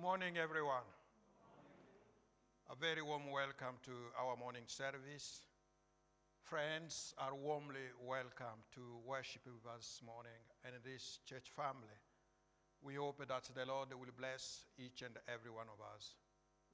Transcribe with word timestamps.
morning, 0.00 0.36
everyone. 0.36 0.86
A 2.70 2.74
very 2.74 3.02
warm 3.02 3.30
welcome 3.30 3.76
to 3.84 3.92
our 4.18 4.36
morning 4.36 4.64
service. 4.66 5.42
Friends 6.42 7.14
are 7.18 7.34
warmly 7.34 7.92
welcome 8.02 8.64
to 8.74 8.80
worship 9.06 9.42
with 9.46 9.66
us 9.70 10.00
this 10.00 10.00
morning 10.04 10.40
and 10.64 10.74
this 10.82 11.20
church 11.26 11.52
family. 11.54 11.98
We 12.82 12.94
hope 12.94 13.18
that 13.28 13.50
the 13.54 13.66
Lord 13.66 13.90
will 13.92 14.14
bless 14.18 14.64
each 14.78 15.02
and 15.02 15.14
every 15.28 15.50
one 15.50 15.66
of 15.68 15.78
us 15.94 16.16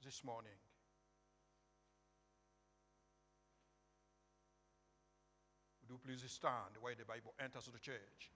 this 0.03 0.23
morning. 0.23 0.57
Would 5.81 5.93
you 5.93 5.99
please 6.03 6.23
stand 6.31 6.79
while 6.79 6.95
the 6.97 7.05
Bible 7.05 7.33
enters 7.39 7.65
the 7.65 7.79
church? 7.79 8.31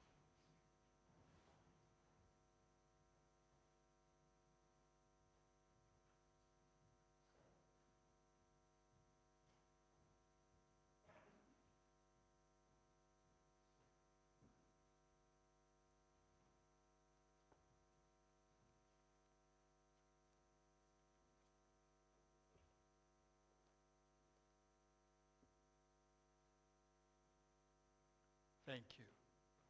Thank 28.66 28.98
you. 28.98 29.06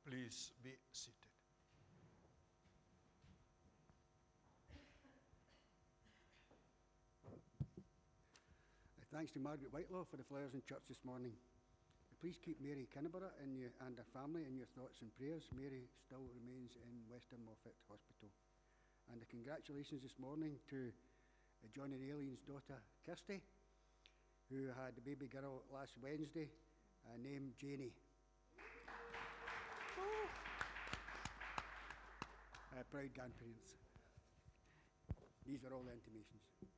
Please 0.08 0.56
be 0.64 0.72
seated. 0.96 1.20
Thanks 9.12 9.32
to 9.32 9.40
Margaret 9.40 9.72
Whitelaw 9.72 10.04
for 10.08 10.16
the 10.16 10.24
flowers 10.24 10.56
in 10.56 10.64
church 10.68 10.88
this 10.88 11.04
morning. 11.04 11.32
Please 12.20 12.40
keep 12.40 12.60
Mary 12.64 12.88
Kinneborough 12.92 13.36
and, 13.44 13.56
you, 13.56 13.68
and 13.84 13.96
her 14.00 14.08
family 14.16 14.48
in 14.48 14.56
your 14.56 14.68
thoughts 14.76 15.00
and 15.04 15.12
prayers. 15.16 15.48
Mary 15.56 15.88
still 16.00 16.28
remains 16.36 16.76
in 16.80 16.96
Wester 17.12 17.36
Moffat 17.40 17.76
Hospital. 17.92 18.32
And 19.12 19.20
a 19.20 19.28
congratulations 19.28 20.04
this 20.04 20.20
morning 20.20 20.56
to 20.72 20.88
uh, 20.88 21.68
John 21.76 21.92
and 21.92 22.04
Aileen's 22.04 22.44
daughter 22.48 22.80
Kirsty, 23.08 23.40
who 24.52 24.68
had 24.72 24.96
a 24.96 25.04
baby 25.04 25.28
girl 25.28 25.64
last 25.72 26.00
Wednesday 26.00 26.48
uh, 27.08 27.20
named 27.20 27.56
Janie. 27.60 27.92
Uh, 29.98 30.02
proud 32.92 33.14
grandparents. 33.16 33.80
These 35.48 35.64
are 35.64 35.74
all 35.74 35.84
the 35.84 35.94
intimations. 35.94 36.75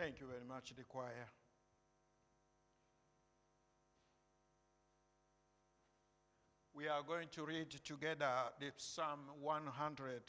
Thank 0.00 0.16
you 0.18 0.26
very 0.26 0.44
much, 0.48 0.72
the 0.74 0.82
choir. 0.84 1.28
We 6.72 6.88
are 6.88 7.02
going 7.06 7.28
to 7.32 7.44
read 7.44 7.70
together 7.84 8.32
the 8.58 8.72
Psalm 8.78 9.20
100, 9.42 10.22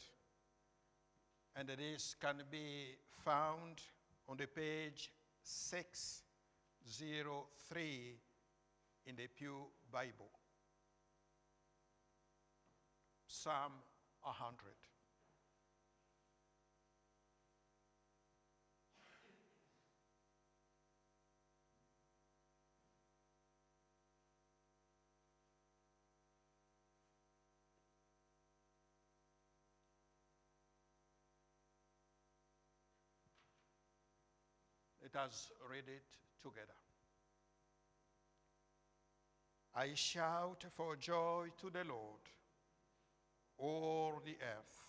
and 1.56 1.70
this 1.70 2.14
can 2.20 2.42
be 2.50 2.98
found 3.24 3.80
on 4.28 4.36
the 4.36 4.46
page 4.46 5.10
603 5.42 8.18
in 9.06 9.16
the 9.16 9.26
Pew 9.28 9.68
Bible. 9.90 10.28
Psalm 13.26 13.72
100. 14.20 14.91
Let 35.14 35.24
us 35.24 35.50
read 35.70 35.84
it 35.88 36.04
together. 36.42 36.72
I 39.74 39.94
shout 39.94 40.64
for 40.74 40.96
joy 40.96 41.48
to 41.60 41.70
the 41.70 41.84
Lord, 41.84 42.20
all 43.58 44.20
the 44.24 44.32
earth. 44.32 44.80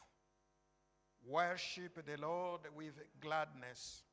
Worship 1.25 2.05
the 2.05 2.21
Lord 2.21 2.61
with 2.75 2.99
gladness. 3.21 4.03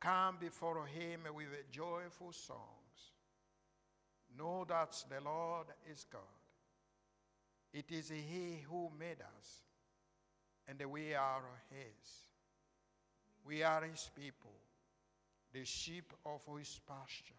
Come 0.00 0.36
before 0.40 0.86
him 0.86 1.20
with 1.34 1.70
joyful 1.70 2.32
songs. 2.32 3.12
Know 4.36 4.64
that 4.68 4.94
the 5.08 5.24
Lord 5.24 5.66
is 5.90 6.06
God. 6.10 6.20
It 7.72 7.90
is 7.90 8.10
he 8.10 8.64
who 8.68 8.90
made 8.98 9.20
us, 9.20 9.62
and 10.68 10.82
we 10.90 11.14
are 11.14 11.42
his. 11.70 12.22
We 13.44 13.62
are 13.62 13.82
his 13.82 14.10
people, 14.14 14.52
the 15.52 15.64
sheep 15.64 16.12
of 16.24 16.40
his 16.58 16.80
pasture. 16.86 17.34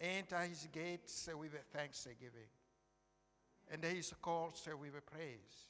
Enter 0.00 0.40
his 0.40 0.66
gates 0.72 1.28
with 1.38 1.52
a 1.54 1.76
thanksgiving, 1.76 2.48
and 3.70 3.84
his 3.84 4.12
courts 4.22 4.66
with 4.80 4.96
a 4.96 5.02
praise. 5.02 5.68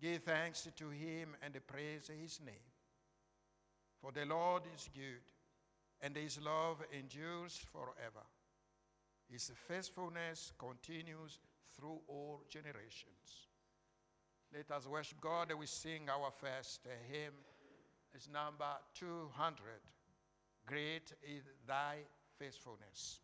Give 0.00 0.22
thanks 0.22 0.68
to 0.76 0.88
him 0.90 1.34
and 1.42 1.54
praise 1.66 2.08
his 2.08 2.40
name. 2.44 2.54
For 4.00 4.12
the 4.12 4.24
Lord 4.24 4.62
is 4.74 4.88
good, 4.94 5.22
and 6.00 6.16
his 6.16 6.40
love 6.40 6.84
endures 6.96 7.58
forever. 7.72 8.24
His 9.28 9.50
faithfulness 9.66 10.52
continues 10.56 11.38
through 11.76 12.00
all 12.06 12.44
generations. 12.48 13.48
Let 14.54 14.70
us 14.70 14.86
worship 14.86 15.20
God. 15.20 15.52
We 15.58 15.66
sing 15.66 16.08
our 16.08 16.30
first 16.30 16.86
hymn 17.10 17.34
is 18.18 18.28
number 18.32 18.64
200. 18.94 19.54
Great 20.66 21.12
is 21.22 21.44
thy 21.68 21.98
faithfulness. 22.36 23.20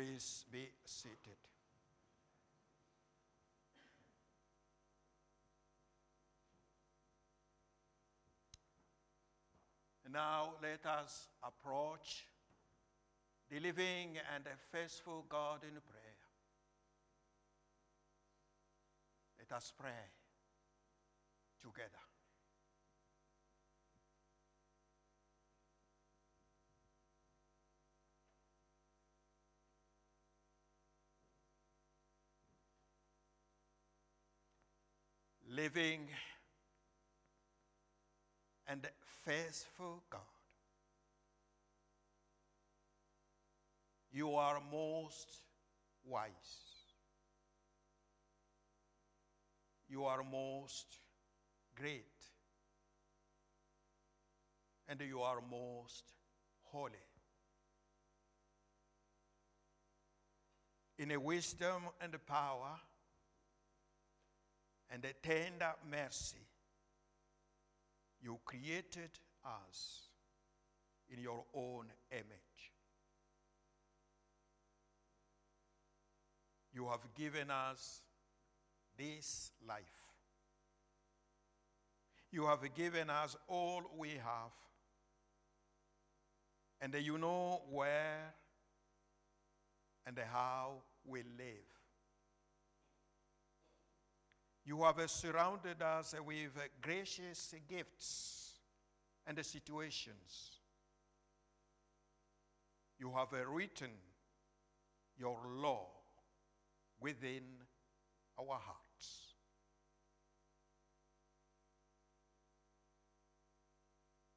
Please 0.00 0.46
be 0.50 0.66
seated. 0.82 1.36
Now 10.10 10.54
let 10.62 10.86
us 10.86 11.28
approach 11.42 12.24
the 13.50 13.60
living 13.60 14.16
and 14.34 14.44
faithful 14.72 15.26
God 15.28 15.64
in 15.64 15.72
prayer. 15.72 16.16
Let 19.38 19.54
us 19.54 19.70
pray 19.78 19.90
together. 21.62 22.09
Living 35.52 36.06
and 38.68 38.86
faithful 39.24 40.04
God. 40.08 40.20
You 44.12 44.34
are 44.36 44.60
most 44.70 45.28
wise. 46.04 46.30
You 49.88 50.04
are 50.04 50.22
most 50.22 50.86
great. 51.74 52.04
And 54.88 55.00
you 55.00 55.20
are 55.20 55.40
most 55.50 56.04
holy. 56.62 56.92
In 60.96 61.10
a 61.10 61.18
wisdom 61.18 61.82
and 62.00 62.14
power 62.24 62.78
and 64.90 65.02
the 65.02 65.12
tender 65.22 65.72
mercy, 65.90 66.46
you 68.22 68.38
created 68.44 69.10
us 69.44 70.08
in 71.08 71.20
your 71.20 71.44
own 71.54 71.86
image. 72.10 72.72
You 76.72 76.86
have 76.88 77.00
given 77.14 77.50
us 77.50 78.00
this 78.96 79.52
life. 79.66 79.78
You 82.30 82.46
have 82.46 82.62
given 82.74 83.10
us 83.10 83.36
all 83.48 83.82
we 83.98 84.10
have. 84.10 84.52
And 86.80 86.94
you 87.04 87.18
know 87.18 87.62
where 87.70 88.34
and 90.06 90.18
how 90.32 90.82
we 91.04 91.20
live. 91.36 91.79
You 94.70 94.84
have 94.84 95.00
uh, 95.00 95.08
surrounded 95.08 95.82
us 95.82 96.14
uh, 96.16 96.22
with 96.22 96.56
uh, 96.56 96.60
gracious 96.80 97.52
gifts 97.68 98.52
and 99.26 99.44
situations. 99.44 100.60
You 102.96 103.12
have 103.16 103.32
written 103.52 103.90
your 105.18 105.38
law 105.56 105.88
within 107.00 107.42
our 108.38 108.60
hearts. 108.60 109.34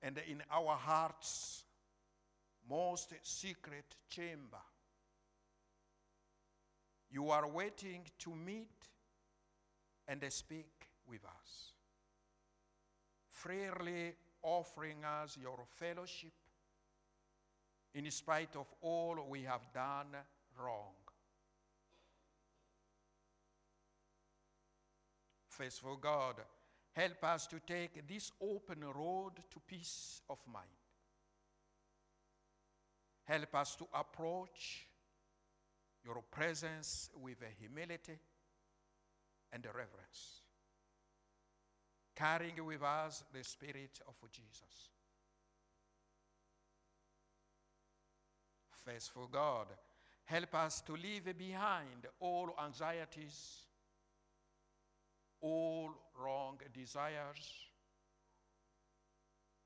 And 0.01 0.19
in 0.27 0.41
our 0.51 0.75
hearts' 0.75 1.63
most 2.67 3.13
secret 3.21 3.85
chamber, 4.09 4.63
you 7.11 7.29
are 7.29 7.47
waiting 7.47 8.01
to 8.17 8.33
meet 8.33 8.92
and 10.07 10.21
they 10.21 10.29
speak 10.29 10.89
with 11.07 11.23
us, 11.25 11.73
freely 13.31 14.13
offering 14.41 15.03
us 15.03 15.37
your 15.41 15.59
fellowship 15.77 16.33
in 17.95 18.09
spite 18.11 18.55
of 18.55 18.67
all 18.81 19.17
we 19.29 19.43
have 19.43 19.71
done 19.73 20.07
wrong. 20.59 20.93
Faithful 25.47 25.97
God, 25.97 26.35
help 26.93 27.23
us 27.23 27.45
to 27.47 27.59
take 27.59 28.07
this 28.07 28.31
open 28.41 28.83
road 28.95 29.33
to 29.51 29.59
peace 29.67 30.21
of 30.29 30.39
mind. 30.51 30.65
Help 33.25 33.55
us 33.55 33.75
to 33.75 33.87
approach 33.93 34.87
your 36.03 36.21
presence 36.31 37.09
with 37.21 37.37
humility 37.59 38.17
and 39.53 39.61
the 39.61 39.69
reverence, 39.69 40.41
carrying 42.15 42.65
with 42.65 42.81
us 42.81 43.23
the 43.31 43.43
Spirit 43.43 43.99
of 44.07 44.15
Jesus. 44.31 44.89
Faithful 48.85 49.29
God, 49.31 49.67
help 50.25 50.55
us 50.55 50.81
to 50.81 50.93
leave 50.93 51.37
behind 51.37 52.07
all 52.19 52.53
anxieties, 52.61 53.67
all 55.39 55.91
wrong 56.19 56.57
desires, 56.73 57.53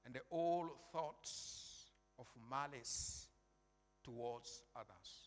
and 0.05 0.19
all 0.29 0.69
thoughts 0.91 1.85
of 2.19 2.27
malice 2.49 3.27
towards 4.03 4.61
others. 4.75 5.26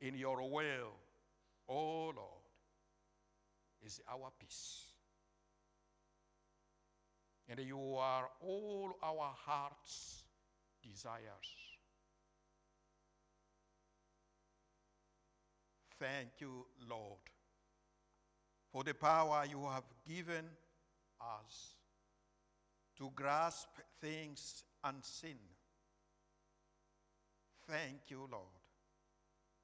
In 0.00 0.14
your 0.14 0.48
will, 0.48 0.92
O 1.68 1.74
oh 1.74 2.12
Lord, 2.16 2.48
is 3.84 4.00
our 4.10 4.30
peace. 4.38 4.84
And 7.48 7.58
you 7.60 7.96
are 7.96 8.28
all 8.40 8.96
our 9.02 9.34
heart's 9.44 10.22
desires. 10.82 11.68
Thank 15.98 16.28
you, 16.38 16.66
Lord, 16.88 17.18
for 18.72 18.84
the 18.84 18.94
power 18.94 19.44
you 19.50 19.66
have 19.66 19.84
given 20.06 20.44
us 21.20 21.74
to 22.98 23.10
grasp 23.14 23.68
things 24.00 24.64
unseen. 24.84 25.38
Thank 27.68 28.10
you, 28.10 28.28
Lord, 28.30 28.57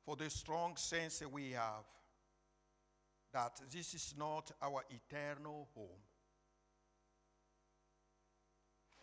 for 0.05 0.17
the 0.17 0.29
strong 0.29 0.77
sense 0.77 1.23
we 1.33 1.53
have 1.53 1.85
that 3.33 3.61
this 3.73 3.95
is 3.95 4.15
not 4.17 4.53
our 4.63 4.83
eternal 4.91 5.69
home. 5.75 5.89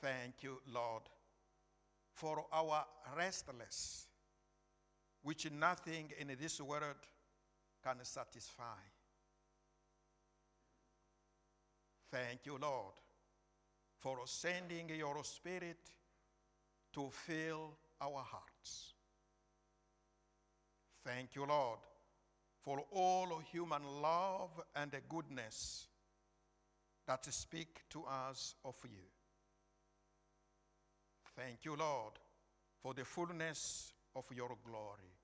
Thank 0.01 0.41
you, 0.41 0.59
Lord, 0.73 1.03
for 2.13 2.45
our 2.53 2.85
restless, 3.17 4.07
which 5.21 5.51
nothing 5.51 6.11
in 6.17 6.35
this 6.39 6.61
world 6.61 6.95
can 7.83 7.97
satisfy. 8.03 8.81
Thank 12.11 12.45
you, 12.45 12.57
Lord, 12.61 12.93
for 13.99 14.17
sending 14.25 14.89
your 14.89 15.23
Spirit 15.23 15.77
to 16.93 17.09
fill 17.11 17.73
our 18.01 18.23
hearts. 18.23 18.90
Thank 21.05 21.35
you, 21.35 21.45
Lord, 21.45 21.79
for 22.61 22.83
all 22.91 23.41
human 23.51 23.83
love 24.01 24.51
and 24.75 24.91
goodness 25.09 25.87
that 27.07 27.25
speak 27.33 27.81
to 27.89 28.03
us 28.03 28.55
of 28.63 28.75
you. 28.83 29.05
Thank 31.35 31.65
you, 31.65 31.75
Lord, 31.75 32.13
for 32.81 32.93
the 32.93 33.05
fullness 33.05 33.93
of 34.15 34.25
your 34.35 34.55
glory 34.63 35.15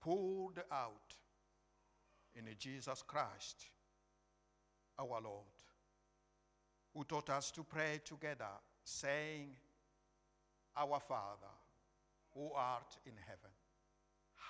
poured 0.00 0.62
out 0.70 1.14
in 2.36 2.44
Jesus 2.58 3.02
Christ, 3.02 3.68
our 4.98 5.20
Lord, 5.22 5.46
who 6.92 7.04
taught 7.04 7.30
us 7.30 7.50
to 7.52 7.64
pray 7.64 8.00
together, 8.04 8.50
saying, 8.82 9.56
Our 10.76 11.00
Father, 11.00 11.54
who 12.34 12.50
art 12.54 12.98
in 13.06 13.14
heaven, 13.26 13.53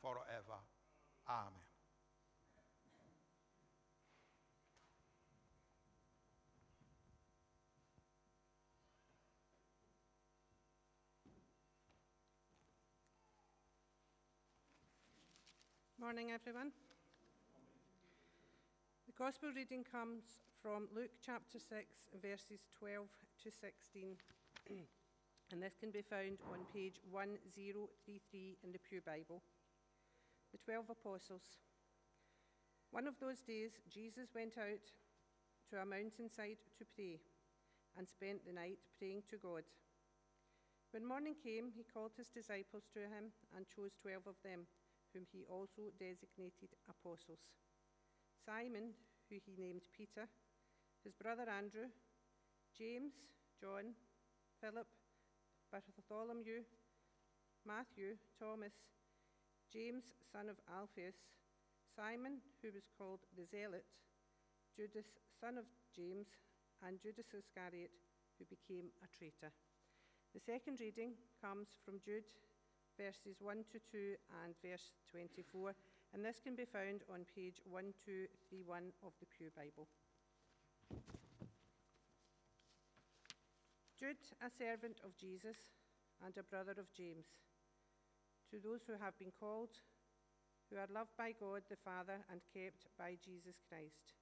forever. 0.00 0.60
Amen. 1.28 1.66
Morning, 15.98 16.30
everyone. 16.30 16.70
The 19.06 19.12
Gospel 19.18 19.48
reading 19.56 19.82
comes 19.82 20.22
from 20.62 20.86
Luke 20.94 21.10
chapter 21.24 21.58
6, 21.58 21.72
verses 22.22 22.60
12 22.78 23.06
to 23.42 23.50
16, 23.50 24.14
and 25.50 25.62
this 25.62 25.74
can 25.80 25.90
be 25.90 26.02
found 26.02 26.38
on 26.52 26.62
page 26.72 27.00
1033 27.10 28.58
in 28.62 28.70
the 28.70 28.78
Pew 28.78 29.00
Bible. 29.04 29.42
The 30.56 30.72
Twelve 30.72 30.88
Apostles. 30.88 31.60
One 32.88 33.04
of 33.04 33.20
those 33.20 33.44
days, 33.44 33.76
Jesus 33.92 34.32
went 34.32 34.56
out 34.56 34.88
to 35.68 35.76
a 35.76 35.84
mountainside 35.84 36.64
to 36.80 36.88
pray 36.96 37.20
and 37.92 38.08
spent 38.08 38.40
the 38.40 38.56
night 38.56 38.80
praying 38.96 39.28
to 39.28 39.36
God. 39.36 39.68
When 40.96 41.04
morning 41.04 41.36
came, 41.36 41.68
he 41.76 41.84
called 41.84 42.16
his 42.16 42.32
disciples 42.32 42.88
to 42.96 43.04
him 43.04 43.36
and 43.52 43.68
chose 43.68 44.00
twelve 44.00 44.24
of 44.24 44.40
them, 44.40 44.64
whom 45.12 45.28
he 45.28 45.44
also 45.44 45.92
designated 46.00 46.72
apostles 46.88 47.52
Simon, 48.40 48.96
who 49.28 49.36
he 49.36 49.60
named 49.60 49.92
Peter, 49.92 50.24
his 51.04 51.12
brother 51.12 51.52
Andrew, 51.52 51.92
James, 52.72 53.28
John, 53.60 53.92
Philip, 54.64 54.88
Bartholomew, 55.68 56.64
Matthew, 57.68 58.16
Thomas, 58.40 58.72
James, 59.76 60.16
son 60.32 60.48
of 60.48 60.56
Alphaeus, 60.72 61.36
Simon, 61.84 62.40
who 62.64 62.72
was 62.72 62.88
called 62.96 63.20
the 63.36 63.44
Zealot, 63.44 63.84
Judas, 64.72 65.20
son 65.36 65.60
of 65.60 65.68
James, 65.92 66.32
and 66.80 66.96
Judas 66.96 67.36
Iscariot, 67.36 67.92
who 68.40 68.48
became 68.48 68.88
a 69.04 69.08
traitor. 69.12 69.52
The 70.32 70.40
second 70.40 70.80
reading 70.80 71.12
comes 71.44 71.76
from 71.84 72.00
Jude, 72.00 72.24
verses 72.96 73.44
1 73.44 73.68
to 73.68 73.78
2 73.92 74.16
and 74.48 74.56
verse 74.64 74.96
24, 75.12 75.76
and 76.16 76.24
this 76.24 76.40
can 76.40 76.56
be 76.56 76.64
found 76.64 77.04
on 77.12 77.28
page 77.28 77.60
1231 77.68 78.96
of 79.04 79.12
the 79.20 79.28
Pew 79.28 79.52
Bible. 79.52 79.92
Jude, 84.00 84.24
a 84.40 84.48
servant 84.48 85.04
of 85.04 85.12
Jesus 85.20 85.68
and 86.24 86.32
a 86.40 86.48
brother 86.48 86.80
of 86.80 86.88
James, 86.96 87.28
to 88.56 88.68
those 88.68 88.88
who 88.88 88.96
have 88.96 89.12
been 89.18 89.32
called, 89.38 89.68
who 90.70 90.80
are 90.80 90.88
loved 90.88 91.12
by 91.18 91.36
God 91.36 91.60
the 91.68 91.76
Father 91.76 92.24
and 92.32 92.40
kept 92.48 92.88
by 92.96 93.12
Jesus 93.20 93.60
Christ. 93.68 94.16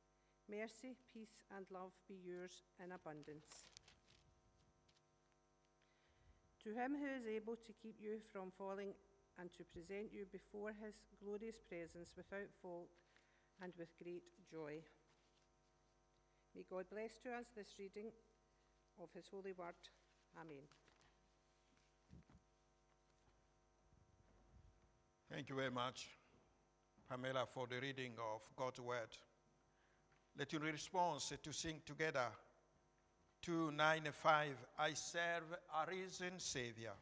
Mercy, 0.50 0.98
peace, 1.14 1.38
and 1.54 1.64
love 1.70 1.94
be 2.08 2.18
yours 2.18 2.66
in 2.82 2.90
abundance. 2.90 3.70
To 6.64 6.74
him 6.74 6.98
who 6.98 7.06
is 7.06 7.30
able 7.30 7.54
to 7.54 7.72
keep 7.78 8.02
you 8.02 8.18
from 8.32 8.50
falling 8.58 8.90
and 9.38 9.52
to 9.54 9.62
present 9.70 10.10
you 10.10 10.26
before 10.32 10.74
his 10.74 10.98
glorious 11.22 11.62
presence 11.62 12.10
without 12.16 12.50
fault 12.60 12.90
and 13.62 13.72
with 13.78 13.94
great 14.02 14.26
joy. 14.50 14.82
May 16.56 16.64
God 16.68 16.86
bless 16.90 17.14
to 17.22 17.30
us 17.30 17.46
this 17.54 17.78
reading 17.78 18.10
of 18.98 19.08
his 19.14 19.28
holy 19.30 19.52
word. 19.52 19.78
Amen. 20.40 20.66
Thank 25.34 25.48
you 25.48 25.56
very 25.56 25.70
much, 25.72 26.06
Pamela, 27.10 27.44
for 27.52 27.66
the 27.66 27.80
reading 27.80 28.12
of 28.18 28.42
God's 28.54 28.78
word. 28.78 29.08
Let 30.38 30.52
your 30.52 30.62
response 30.62 31.32
to 31.42 31.52
sing 31.52 31.80
together 31.84 32.26
295 33.42 34.54
I 34.78 34.92
serve 34.92 35.42
a 35.74 35.90
risen 35.90 36.38
Savior. 36.38 36.92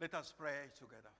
Let 0.00 0.14
us 0.14 0.32
pray 0.38 0.70
together. 0.78 1.10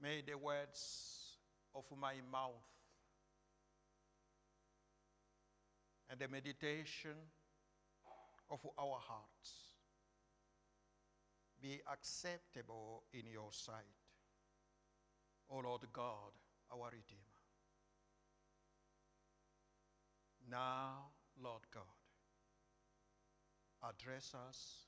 May 0.00 0.22
the 0.24 0.38
words 0.38 1.36
of 1.74 1.84
my 2.00 2.14
mouth 2.30 2.52
and 6.08 6.20
the 6.20 6.28
meditation 6.28 7.16
of 8.48 8.60
our 8.78 9.00
hearts 9.00 9.74
be 11.60 11.80
acceptable 11.92 13.02
in 13.12 13.26
your 13.26 13.48
sight, 13.50 14.05
O 15.50 15.58
Lord 15.58 15.82
God, 15.92 16.32
our 16.72 16.86
Redeemer. 16.86 17.22
Now, 20.50 21.10
Lord 21.42 21.62
God, 21.72 21.82
address 23.82 24.34
us, 24.48 24.86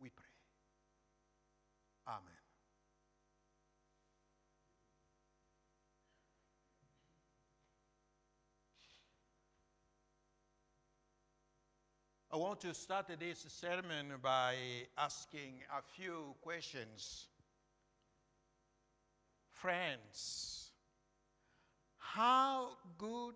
we 0.00 0.08
pray. 0.10 0.24
Amen. 2.06 2.44
I 12.34 12.36
want 12.36 12.60
to 12.62 12.74
start 12.74 13.06
this 13.20 13.46
sermon 13.46 14.06
by 14.20 14.56
asking 14.98 15.62
a 15.70 15.80
few 15.80 16.34
questions. 16.42 17.28
Friends, 19.64 20.72
how 21.96 22.76
good 22.98 23.34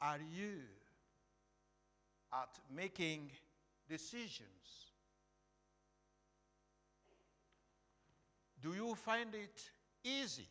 are 0.00 0.18
you 0.36 0.58
at 2.32 2.58
making 2.68 3.30
decisions? 3.88 4.90
Do 8.60 8.74
you 8.74 8.96
find 8.96 9.32
it 9.36 9.70
easy? 10.02 10.48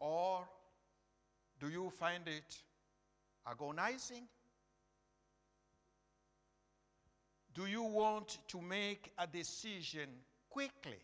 Or 0.00 0.48
do 1.60 1.68
you 1.68 1.90
find 1.90 2.26
it 2.26 2.56
agonizing? 3.46 4.26
Do 7.52 7.66
you 7.66 7.82
want 7.82 8.38
to 8.48 8.62
make 8.62 9.12
a 9.18 9.26
decision 9.26 10.08
quickly? 10.48 10.96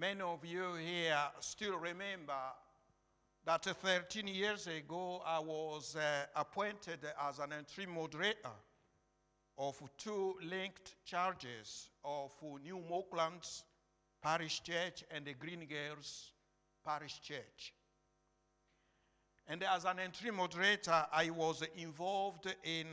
Many 0.00 0.22
of 0.22 0.42
you 0.46 0.76
here 0.76 1.18
still 1.40 1.76
remember 1.76 2.32
that 3.44 3.64
13 3.64 4.28
years 4.28 4.66
ago 4.66 5.20
I 5.26 5.40
was 5.40 5.94
uh, 5.94 6.24
appointed 6.34 7.00
as 7.28 7.38
an 7.38 7.52
interim 7.52 7.94
moderator 7.94 8.48
of 9.58 9.78
two 9.98 10.36
linked 10.42 10.94
charges 11.04 11.90
of 12.02 12.30
New 12.62 12.82
Monklands 12.90 13.64
Parish 14.22 14.62
Church 14.62 15.04
and 15.10 15.26
the 15.26 15.34
Greengairs 15.34 16.30
Parish 16.82 17.20
Church. 17.20 17.74
And 19.48 19.62
as 19.64 19.84
an 19.84 19.98
interim 19.98 20.36
moderator, 20.36 21.04
I 21.12 21.28
was 21.28 21.62
involved 21.76 22.46
in 22.64 22.86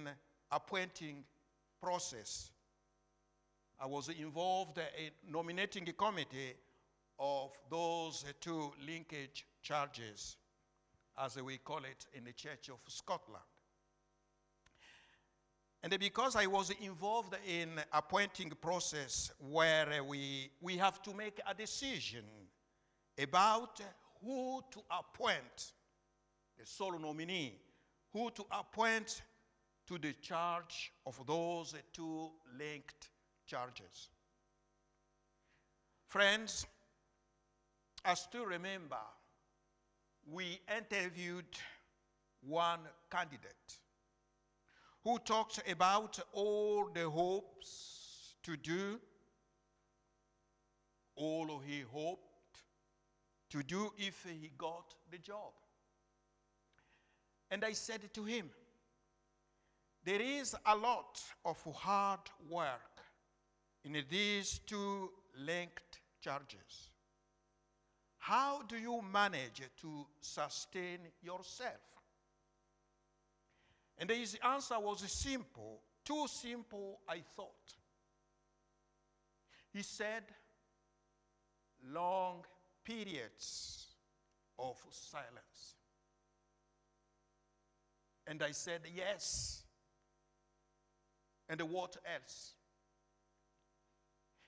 appointing 0.52 1.24
process. 1.82 2.52
I 3.80 3.86
was 3.86 4.10
involved 4.10 4.80
in 4.80 5.32
nominating 5.32 5.88
a 5.88 5.94
committee 5.94 6.56
of 7.20 7.52
those 7.70 8.26
two 8.42 8.72
linkage 8.86 9.46
charges, 9.62 10.38
as 11.18 11.42
we 11.42 11.58
call 11.58 11.80
it 11.80 12.06
in 12.14 12.24
the 12.24 12.34
Church 12.34 12.70
of 12.70 12.80
Scotland. 12.88 13.44
And 15.84 15.98
because 16.00 16.36
I 16.36 16.48
was 16.48 16.72
involved 16.82 17.36
in 17.48 17.70
appointing 17.94 18.52
process 18.62 19.32
where 19.40 20.04
we, 20.04 20.50
we 20.62 20.76
have 20.78 21.02
to 21.04 21.14
make 21.14 21.40
a 21.48 21.54
decision 21.54 22.24
about 23.22 23.80
who 24.24 24.62
to 24.72 24.80
appoint 24.92 25.74
the 26.58 26.66
sole 26.66 26.98
nominee, 27.00 27.54
who 28.12 28.32
to 28.32 28.46
appoint 28.52 29.22
to 29.88 29.98
the 29.98 30.14
charge 30.14 30.92
of 31.06 31.20
those 31.26 31.76
two 31.94 32.30
linked 32.58 33.10
charges. 33.46 34.10
Friends, 36.08 36.66
I 38.08 38.14
still 38.14 38.46
remember 38.46 39.02
we 40.32 40.62
interviewed 40.78 41.58
one 42.40 42.80
candidate 43.12 43.80
who 45.04 45.20
talked 45.20 45.62
about 45.70 46.18
all 46.32 46.90
the 46.94 47.10
hopes 47.10 48.36
to 48.44 48.56
do, 48.56 48.98
all 51.18 51.60
he 51.60 51.82
hoped 51.82 52.62
to 53.50 53.62
do 53.62 53.92
if 53.98 54.24
he 54.24 54.52
got 54.58 54.96
the 55.12 55.18
job. 55.18 55.52
And 57.52 57.66
I 57.66 57.74
said 57.74 58.14
to 58.14 58.24
him, 58.24 58.50
There 60.06 60.22
is 60.22 60.56
a 60.66 60.78
lot 60.78 61.22
of 61.44 61.62
hard 61.76 62.22
work 62.50 63.02
in 63.84 64.02
these 64.10 64.60
two 64.60 65.12
linked 65.38 66.00
charges. 66.22 66.92
How 68.28 68.62
do 68.68 68.76
you 68.76 69.02
manage 69.14 69.62
to 69.80 70.06
sustain 70.20 71.00
yourself? 71.22 71.80
And 73.98 74.10
his 74.10 74.38
answer 74.44 74.78
was 74.82 75.10
simple, 75.10 75.80
too 76.04 76.26
simple, 76.28 77.00
I 77.08 77.22
thought. 77.38 77.74
He 79.72 79.82
said, 79.82 80.24
Long 81.90 82.44
periods 82.84 83.96
of 84.60 84.76
silence. 84.92 85.76
And 88.28 88.44
I 88.44 88.52
said, 88.52 88.82
Yes. 88.94 89.64
And 91.48 91.62
what 91.62 91.96
else? 92.14 92.56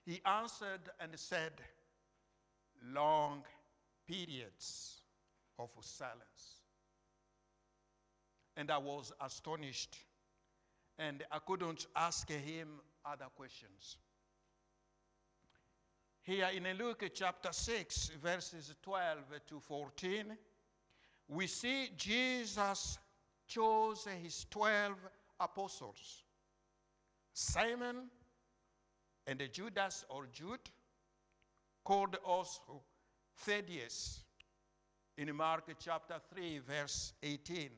He 0.05 0.19
answered 0.25 0.89
and 0.99 1.17
said, 1.17 1.53
Long 2.93 3.43
periods 4.09 5.01
of 5.59 5.69
silence. 5.81 6.63
And 8.57 8.71
I 8.71 8.77
was 8.77 9.11
astonished. 9.21 9.97
And 10.97 11.23
I 11.31 11.39
couldn't 11.39 11.85
ask 11.95 12.29
him 12.29 12.67
other 13.05 13.27
questions. 13.35 13.97
Here 16.21 16.49
in 16.53 16.67
Luke 16.77 17.03
chapter 17.13 17.53
6, 17.53 18.11
verses 18.21 18.73
12 18.81 19.17
to 19.47 19.59
14, 19.59 20.37
we 21.29 21.47
see 21.47 21.89
Jesus 21.95 22.97
chose 23.47 24.07
his 24.21 24.45
12 24.49 24.93
apostles 25.39 26.23
Simon 27.33 28.09
and 29.25 29.41
Judas 29.53 30.03
or 30.09 30.27
Jude, 30.33 30.69
called 31.83 32.17
also 32.25 32.81
Thaddeus 33.39 34.21
in 35.17 35.35
Mark 35.35 35.65
chapter 35.79 36.15
3, 36.33 36.59
verse 36.59 37.13
18. 37.21 37.69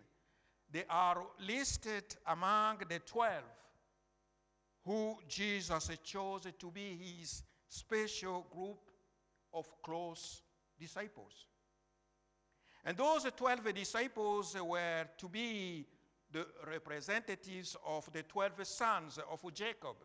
They 0.71 0.83
are 0.89 1.23
listed 1.45 2.03
among 2.27 2.77
the 2.87 2.99
12 2.99 3.43
who 4.85 5.17
Jesus 5.27 5.91
chose 6.03 6.47
to 6.57 6.71
be 6.71 6.97
his 6.97 7.43
special 7.69 8.45
group 8.53 8.79
of 9.53 9.67
close 9.83 10.41
disciples. 10.79 11.47
And 12.83 12.97
those 12.97 13.27
12 13.35 13.75
disciples 13.75 14.55
were 14.59 15.05
to 15.17 15.29
be 15.29 15.85
the 16.31 16.47
representatives 16.67 17.77
of 17.85 18.11
the 18.11 18.23
12 18.23 18.65
sons 18.65 19.19
of 19.29 19.53
Jacob, 19.53 19.97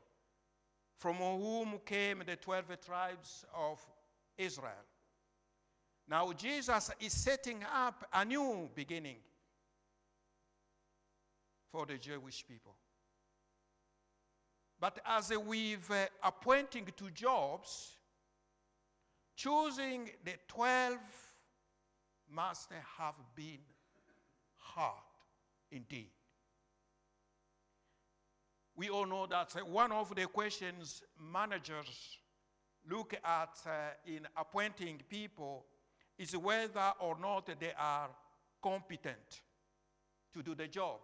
from 0.98 1.16
whom 1.16 1.80
came 1.86 2.22
the 2.26 2.36
12 2.36 2.80
tribes 2.84 3.44
of 3.54 3.80
Israel. 4.36 4.84
Now, 6.08 6.32
Jesus 6.32 6.90
is 7.00 7.12
setting 7.12 7.64
up 7.74 8.06
a 8.12 8.24
new 8.24 8.70
beginning 8.74 9.16
for 11.72 11.86
the 11.86 11.98
Jewish 11.98 12.44
people. 12.46 12.74
But 14.78 15.00
as 15.04 15.32
with 15.36 15.90
uh, 15.90 16.06
appointing 16.22 16.88
to 16.96 17.10
jobs, 17.10 17.96
choosing 19.34 20.10
the 20.24 20.34
12 20.48 20.98
must 22.30 22.70
have 22.98 23.14
been 23.34 23.60
hard 24.58 25.02
indeed. 25.72 26.10
we 28.76 28.90
all 28.90 29.06
know 29.06 29.26
that 29.26 29.54
uh, 29.56 29.64
one 29.64 29.90
of 29.90 30.14
the 30.14 30.26
questions 30.26 31.02
managers 31.32 32.18
look 32.88 33.14
at 33.24 33.58
uh, 33.66 33.70
in 34.06 34.26
appointing 34.36 35.00
people 35.08 35.64
is 36.18 36.36
whether 36.36 36.92
or 37.00 37.16
not 37.20 37.46
they 37.58 37.72
are 37.78 38.08
competent 38.62 39.42
to 40.32 40.42
do 40.42 40.54
the 40.54 40.68
job. 40.68 41.00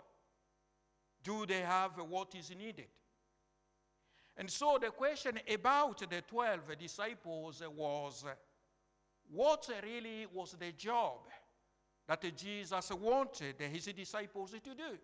Do 1.23 1.47
they 1.47 1.61
have 1.61 1.93
what 2.09 2.35
is 2.35 2.51
needed? 2.57 2.89
And 4.37 4.51
so 4.51 4.79
the 4.81 4.91
question 4.91 5.39
about 5.53 5.99
the 5.99 6.23
12 6.23 6.79
disciples 6.79 7.63
was 7.77 8.25
what 9.31 9.71
really 9.83 10.27
was 10.33 10.57
the 10.59 10.73
job 10.73 11.19
that 12.09 12.37
Jesus 12.37 12.91
wanted 12.93 13.61
his 13.61 13.85
disciples 13.87 14.51
to 14.53 14.75
do? 14.75 14.99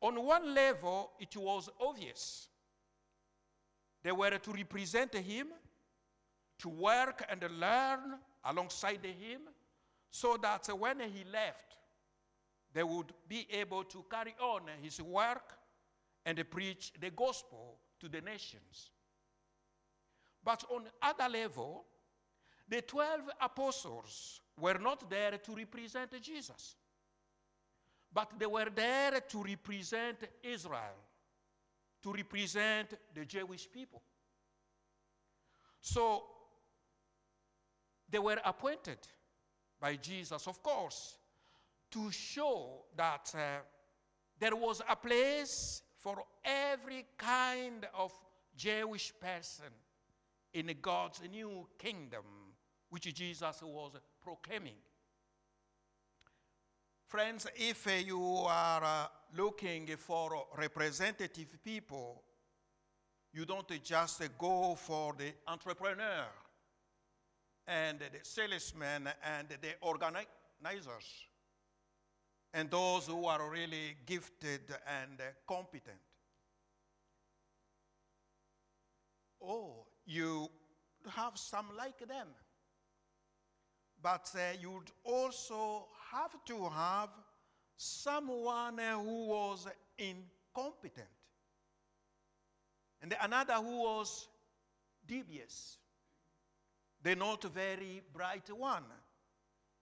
On 0.00 0.22
one 0.22 0.54
level, 0.54 1.12
it 1.20 1.36
was 1.36 1.70
obvious. 1.80 2.48
They 4.02 4.12
were 4.12 4.36
to 4.36 4.52
represent 4.52 5.14
him, 5.14 5.48
to 6.58 6.68
work 6.68 7.24
and 7.28 7.42
learn 7.58 8.18
alongside 8.44 9.04
him, 9.04 9.40
so 10.10 10.36
that 10.40 10.66
when 10.78 11.00
he 11.00 11.24
left, 11.32 11.76
they 12.72 12.82
would 12.82 13.12
be 13.28 13.46
able 13.50 13.84
to 13.84 14.04
carry 14.10 14.34
on 14.40 14.62
his 14.82 15.00
work 15.00 15.58
and 16.26 16.42
preach 16.50 16.92
the 17.00 17.10
gospel 17.10 17.78
to 18.00 18.08
the 18.08 18.20
nations. 18.20 18.90
But 20.42 20.64
on 20.70 20.84
other 21.00 21.28
level, 21.28 21.84
the 22.68 22.82
12 22.82 23.20
apostles 23.40 24.40
were 24.60 24.78
not 24.78 25.08
there 25.10 25.38
to 25.38 25.54
represent 25.54 26.20
Jesus, 26.20 26.76
but 28.12 28.30
they 28.38 28.46
were 28.46 28.68
there 28.74 29.20
to 29.20 29.42
represent 29.42 30.18
Israel, 30.42 30.98
to 32.02 32.12
represent 32.12 32.94
the 33.14 33.24
Jewish 33.24 33.70
people. 33.70 34.02
So 35.80 36.24
they 38.08 38.18
were 38.18 38.38
appointed 38.44 38.98
by 39.80 39.96
Jesus, 39.96 40.46
of 40.46 40.62
course, 40.62 41.18
to 41.90 42.10
show 42.10 42.84
that 42.96 43.32
uh, 43.34 43.60
there 44.38 44.56
was 44.56 44.82
a 44.88 44.96
place 44.96 45.82
for 45.98 46.22
every 46.44 47.06
kind 47.16 47.86
of 47.96 48.12
Jewish 48.56 49.12
person 49.20 49.72
in 50.52 50.74
God's 50.80 51.20
new 51.30 51.66
kingdom, 51.78 52.24
which 52.88 53.12
Jesus 53.14 53.62
was 53.62 53.92
proclaiming. 54.22 54.76
Friends, 57.06 57.46
if 57.56 57.86
uh, 57.86 57.90
you 57.92 58.20
are 58.46 58.82
uh, 58.82 59.06
looking 59.36 59.86
for 59.96 60.46
representative 60.56 61.58
people, 61.64 62.22
you 63.32 63.44
don't 63.44 63.70
just 63.82 64.22
go 64.38 64.74
for 64.74 65.14
the 65.18 65.32
entrepreneur 65.46 66.26
and 67.66 67.98
the 67.98 68.18
salesmen 68.22 69.08
and 69.22 69.48
the 69.48 69.74
organizers 69.80 71.26
and 72.52 72.70
those 72.70 73.06
who 73.06 73.26
are 73.26 73.50
really 73.50 73.96
gifted 74.06 74.60
and 74.86 75.20
competent. 75.46 75.98
Oh, 79.42 79.86
you 80.06 80.48
have 81.10 81.36
some 81.36 81.66
like 81.76 81.98
them. 81.98 82.28
But 84.00 84.30
uh, 84.34 84.56
you'd 84.60 84.90
also 85.02 85.88
have 86.12 86.32
to 86.46 86.68
have 86.68 87.08
someone 87.76 88.78
who 88.78 89.26
was 89.28 89.66
incompetent. 89.98 91.06
And 93.02 93.16
another 93.20 93.54
who 93.54 93.82
was 93.82 94.28
dubious. 95.06 95.78
The 97.04 97.14
not 97.14 97.44
very 97.44 98.02
bright 98.12 98.50
one. 98.50 98.84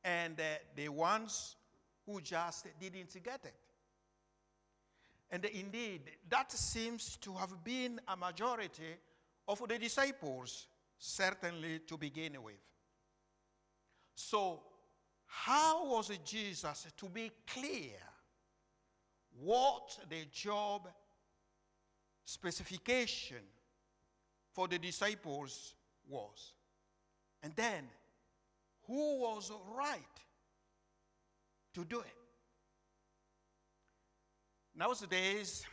And 0.04 0.38
uh, 0.38 0.42
the 0.74 0.88
ones 0.88 1.54
who 2.04 2.20
just 2.20 2.66
didn't 2.80 3.22
get 3.22 3.44
it. 3.44 3.54
And 5.30 5.44
indeed, 5.44 6.02
that 6.28 6.50
seems 6.50 7.16
to 7.22 7.32
have 7.34 7.62
been 7.64 8.00
a 8.08 8.16
majority 8.16 8.96
of 9.46 9.62
the 9.66 9.78
disciples, 9.78 10.66
certainly 10.98 11.78
to 11.86 11.96
begin 11.96 12.42
with. 12.42 12.56
So, 14.14 14.60
how 15.26 15.86
was 15.86 16.10
Jesus 16.24 16.88
to 16.96 17.08
be 17.08 17.30
clear 17.46 17.96
what 19.40 19.96
the 20.10 20.26
job 20.30 20.88
specification 22.24 23.44
for 24.52 24.66
the 24.68 24.78
disciples 24.78 25.74
was? 26.06 26.52
And 27.42 27.54
then, 27.56 27.84
who 28.86 29.20
was 29.20 29.50
right 29.76 29.98
to 31.74 31.84
do 31.84 32.00
it? 32.00 32.14
Nowadays, 34.74 35.64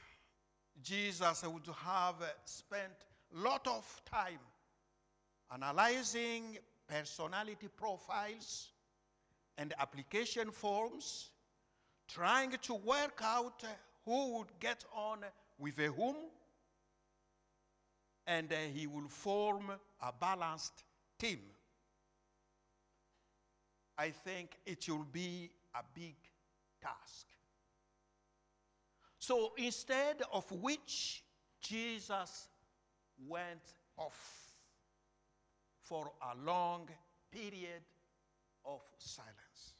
Jesus 0.81 1.43
would 1.43 1.69
have 1.85 2.15
spent 2.45 2.93
a 3.35 3.39
lot 3.39 3.67
of 3.67 4.01
time 4.09 4.39
analyzing 5.53 6.57
personality 6.87 7.67
profiles 7.75 8.71
and 9.57 9.73
application 9.79 10.51
forms, 10.51 11.29
trying 12.07 12.51
to 12.61 12.73
work 12.73 13.21
out 13.23 13.63
who 14.05 14.37
would 14.37 14.47
get 14.59 14.83
on 14.95 15.19
with 15.57 15.77
whom, 15.77 16.15
and 18.25 18.51
he 18.73 18.87
will 18.87 19.07
form 19.07 19.71
a 20.01 20.13
balanced 20.13 20.83
team. 21.19 21.39
I 23.99 24.11
think 24.11 24.57
it 24.65 24.87
will 24.87 25.05
be 25.11 25.51
a 25.75 25.83
big 25.93 26.15
task. 26.81 27.27
So 29.19 29.51
instead 29.57 30.21
of 30.31 30.49
which, 30.53 31.21
Jesus 31.61 32.47
went 33.27 33.73
off 33.97 34.55
for 35.81 36.09
a 36.31 36.45
long 36.45 36.87
period 37.29 37.81
of 38.63 38.79
silence. 38.97 39.73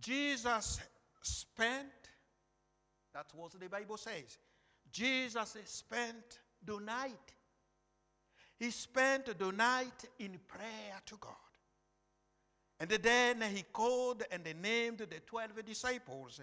Jesus 0.00 0.80
spent, 1.20 2.08
that's 3.12 3.34
what 3.34 3.52
the 3.60 3.68
Bible 3.68 3.98
says, 3.98 4.38
Jesus 4.90 5.58
spent 5.66 6.38
the 6.64 6.80
night. 6.80 7.34
He 8.58 8.70
spent 8.70 9.38
the 9.38 9.52
night 9.52 10.06
in 10.18 10.40
prayer 10.48 11.02
to 11.04 11.16
God. 11.20 11.47
And 12.80 12.90
then 12.90 13.42
he 13.42 13.64
called 13.72 14.22
and 14.30 14.44
named 14.62 14.98
the 14.98 15.20
12 15.26 15.64
disciples 15.64 16.40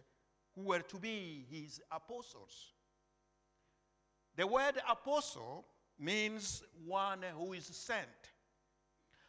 who 0.54 0.64
were 0.64 0.80
to 0.80 0.98
be 0.98 1.46
his 1.50 1.82
apostles. 1.92 2.74
The 4.36 4.46
word 4.46 4.82
apostle 4.90 5.66
means 5.98 6.64
one 6.86 7.24
who 7.38 7.54
is 7.54 7.66
sent. 7.66 8.34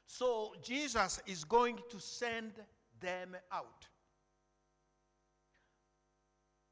So 0.07 0.55
Jesus 0.63 1.21
is 1.27 1.45
going 1.45 1.79
to 1.91 2.01
send 2.01 2.53
them 3.01 3.37
out. 3.53 3.87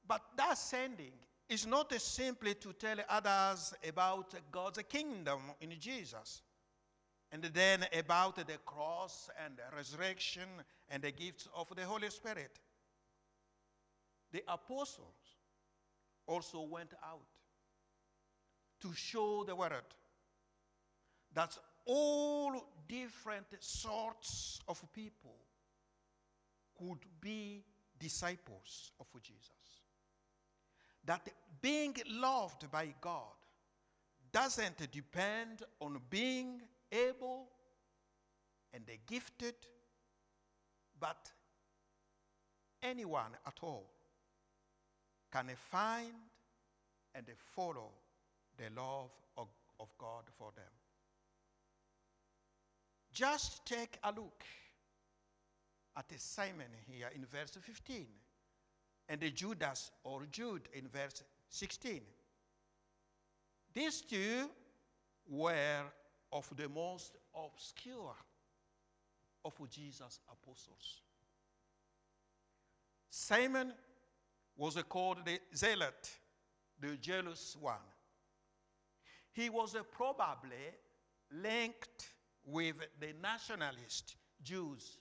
But 0.07 0.23
that 0.37 0.59
sending 0.59 1.13
is 1.49 1.67
not 1.67 1.93
simply 2.01 2.55
to 2.55 2.73
tell 2.73 2.97
others 3.09 3.73
about 3.87 4.35
God's 4.51 4.81
kingdom 4.89 5.41
in 5.61 5.79
Jesus 5.79 6.43
and 7.35 7.43
then 7.53 7.85
about 7.99 8.37
the 8.37 8.59
cross 8.65 9.29
and 9.45 9.57
the 9.57 9.77
resurrection 9.77 10.49
and 10.89 11.03
the 11.03 11.11
gifts 11.11 11.49
of 11.53 11.67
the 11.75 11.83
Holy 11.83 12.09
Spirit. 12.09 12.61
The 14.31 14.45
apostles 14.47 15.41
also 16.29 16.61
went 16.61 16.95
out 17.05 17.27
to 18.83 18.95
show 18.95 19.43
the 19.43 19.57
world 19.57 19.83
that 21.33 21.59
all 21.87 22.69
different 22.87 23.47
sorts 23.59 24.61
of 24.69 24.81
people 24.93 25.35
could 26.79 27.05
be 27.21 27.65
disciples 27.99 28.93
of 29.01 29.07
Jesus. 29.21 29.83
That 31.05 31.29
being 31.61 31.97
loved 32.13 32.71
by 32.71 32.95
God 33.01 33.35
doesn't 34.31 34.89
depend 34.93 35.65
on 35.81 36.01
being 36.09 36.61
able 36.93 37.47
and 38.73 38.85
the 38.87 38.99
gifted, 39.07 39.55
but 40.99 41.31
anyone 42.83 43.33
at 43.47 43.55
all 43.63 43.91
can 45.33 45.51
find 45.71 46.13
and 47.15 47.27
follow 47.55 47.91
the 48.57 48.65
love 48.81 49.11
of, 49.37 49.49
of 49.81 49.89
God 49.99 50.25
for 50.39 50.51
them. 50.55 50.65
Just 53.13 53.65
take 53.65 53.99
a 54.03 54.09
look 54.09 54.43
at 55.97 56.07
Simon 56.21 56.67
here 56.89 57.11
in 57.15 57.25
verse 57.27 57.57
15 57.61 58.07
and 59.09 59.35
Judas 59.35 59.91
or 60.03 60.23
Jude 60.31 60.69
in 60.73 60.89
verse 60.89 61.23
16. 61.49 62.01
These 63.73 64.01
two 64.03 64.51
were 65.29 65.83
of 66.33 66.51
the 66.57 66.69
most 66.69 67.17
obscure 67.35 68.15
of 69.45 69.71
Jesus' 69.71 70.21
apostles. 70.31 71.03
Simon 73.11 73.73
was 74.57 74.77
called 74.89 75.25
the 75.25 75.39
zealot, 75.55 76.11
the 76.81 76.97
jealous 76.97 77.57
one. 77.61 77.77
He 79.33 79.51
was 79.51 79.77
probably 79.93 80.73
linked 81.31 82.09
with 82.45 82.77
the 83.01 83.13
nationalist 83.23 84.17
Jews 84.43 84.99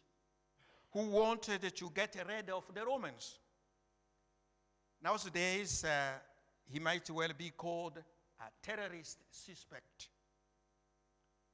who 0.91 1.07
wanted 1.07 1.75
to 1.75 1.89
get 1.93 2.15
rid 2.27 2.49
of 2.49 2.63
the 2.73 2.85
Romans. 2.85 3.39
Nowadays, 5.01 5.83
uh, 5.83 6.13
he 6.65 6.79
might 6.79 7.09
well 7.09 7.31
be 7.37 7.49
called 7.49 7.97
a 7.97 8.65
terrorist 8.65 9.19
suspect 9.29 10.09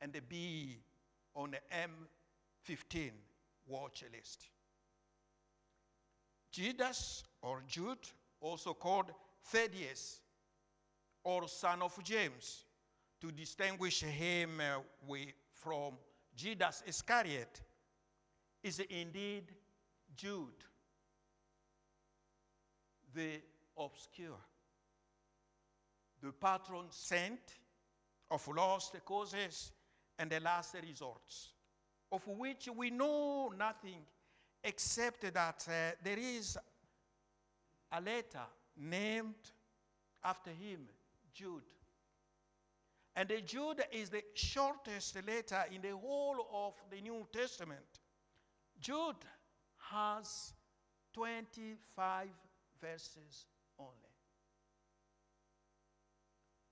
and 0.02 0.16
be 0.30 0.78
on 1.36 1.52
the 1.52 1.60
MI5 1.76 3.12
watch 3.68 4.04
list. 4.14 4.50
Judas 6.52 7.24
or 7.42 7.62
Jude, 7.68 7.98
also 8.42 8.74
called 8.74 9.12
Thaddeus 9.46 10.22
or 11.24 11.48
son 11.48 11.82
of 11.82 12.02
James, 12.04 12.66
to 13.22 13.32
distinguish 13.32 14.02
him 14.02 14.60
uh, 14.60 15.16
from 15.54 15.94
Judas 16.36 16.84
Iscariot, 16.88 17.62
is 18.64 18.80
indeed 18.80 19.44
Jude, 20.16 20.64
the 23.14 23.42
obscure, 23.78 24.40
the 26.22 26.32
patron 26.32 26.86
saint 26.90 27.58
of 28.32 28.48
lost 28.48 28.96
causes 29.06 29.72
and 30.20 30.30
the 30.30 30.40
last 30.42 30.76
resorts, 30.88 31.54
of 32.12 32.28
which 32.28 32.68
we 32.76 32.92
know 32.92 33.52
nothing 33.58 34.02
except 34.64 35.22
that 35.34 35.66
uh, 35.68 35.96
there 36.04 36.20
is 36.20 36.58
a 37.94 38.02
letter 38.02 38.46
named 38.78 39.36
after 40.24 40.52
him, 40.52 40.82
Jude. 41.34 41.64
And 43.16 43.30
the 43.30 43.42
Jude 43.42 43.84
is 43.92 44.10
the 44.10 44.24
shortest 44.34 45.16
letter 45.26 45.64
in 45.74 45.82
the 45.82 45.98
whole 45.98 46.48
of 46.54 46.74
the 46.92 47.02
New 47.02 47.26
Testament. 47.34 48.02
Jude 48.80 49.26
has 49.92 50.54
25 51.14 52.28
verses 52.82 53.46
only. 53.80 53.94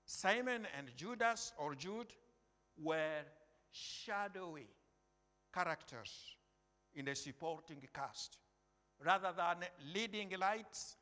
Simon 0.06 0.66
and 0.76 0.88
Judas 0.96 1.52
or 1.58 1.74
Jude 1.74 2.14
were 2.82 3.22
shadowy 3.70 4.66
characters 5.52 6.36
in 6.94 7.04
the 7.04 7.14
supporting 7.14 7.82
cast 7.92 8.38
rather 9.04 9.32
than 9.36 9.68
leading 9.94 10.30
lights 10.38 10.96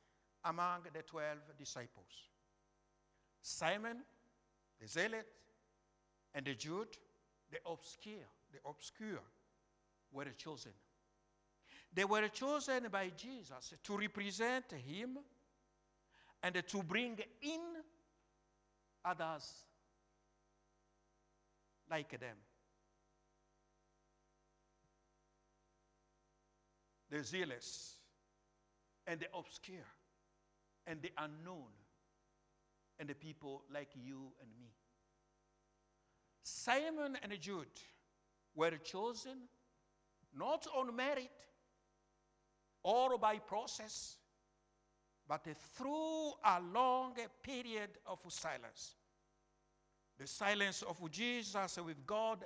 among 0.45 0.83
the 0.93 1.03
12 1.03 1.39
disciples. 1.59 2.31
Simon, 3.43 3.99
the 4.81 4.87
zealot, 4.87 5.27
and 6.35 6.45
the 6.45 6.55
Jude, 6.55 6.97
the 7.51 7.59
obscure, 7.67 8.27
the 8.53 8.59
obscure, 8.69 9.23
were 10.13 10.27
chosen. 10.37 10.73
They 11.93 12.05
were 12.05 12.29
chosen 12.29 12.89
by 12.91 13.11
Jesus 13.17 13.73
to 13.83 13.97
represent 13.97 14.73
him 14.73 15.19
and 16.43 16.63
to 16.67 16.83
bring 16.83 17.19
in 17.41 17.61
others 19.05 19.65
like 21.91 22.11
them. 22.21 22.37
The 27.11 27.23
zealous 27.23 27.97
and 29.07 29.21
the 29.21 29.27
obscure 29.35 29.87
and 30.87 31.01
the 31.03 31.13
unknown 31.19 31.71
and 32.99 33.09
the 33.09 33.15
people 33.15 33.63
like 33.73 33.91
you 33.95 34.33
and 34.41 34.51
me. 34.59 34.73
Simon 36.43 37.17
and 37.23 37.41
Jude 37.41 37.67
were 38.55 38.77
chosen 38.83 39.49
not 40.37 40.67
on 40.77 40.95
merit 40.95 41.31
or 42.83 43.19
by 43.19 43.39
process, 43.39 44.17
but 45.29 45.45
through 45.77 46.33
a 46.45 46.61
long 46.73 47.15
period 47.43 47.91
of 48.07 48.21
silence. 48.29 48.95
The 50.19 50.27
silence 50.27 50.83
of 50.83 51.11
Jesus 51.11 51.79
with 51.85 52.07
God 52.07 52.45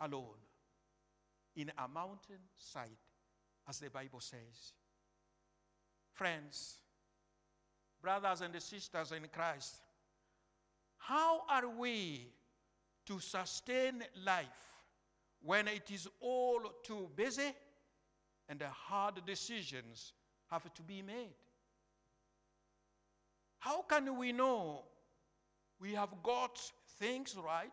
alone 0.00 0.38
in 1.54 1.70
a 1.78 1.88
mountain 1.88 2.40
side, 2.56 2.98
as 3.68 3.78
the 3.78 3.90
Bible 3.90 4.20
says. 4.20 4.72
Friends, 6.12 6.78
brothers 8.00 8.40
and 8.40 8.60
sisters 8.62 9.12
in 9.12 9.26
Christ, 9.32 9.76
how 10.98 11.42
are 11.48 11.68
we 11.68 12.28
to 13.06 13.20
sustain 13.20 14.02
life 14.24 14.46
when 15.42 15.68
it 15.68 15.90
is 15.90 16.08
all 16.20 16.60
too 16.82 17.08
busy 17.14 17.54
and 18.48 18.62
hard 18.62 19.24
decisions 19.26 20.12
have 20.50 20.72
to 20.74 20.82
be 20.82 21.02
made? 21.02 21.34
How 23.58 23.82
can 23.82 24.16
we 24.16 24.32
know 24.32 24.84
we 25.80 25.92
have 25.94 26.10
got 26.22 26.58
things 26.98 27.36
right 27.36 27.72